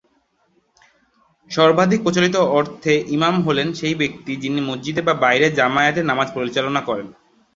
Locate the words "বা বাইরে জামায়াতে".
5.01-6.01